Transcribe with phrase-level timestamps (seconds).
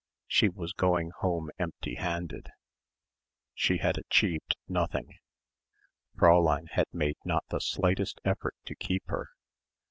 [0.25, 2.47] She was going home empty handed.
[3.53, 5.19] She had achieved nothing.
[6.17, 9.29] Fräulein had made not the slightest effort to keep her.